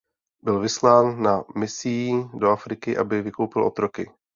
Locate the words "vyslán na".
0.59-1.43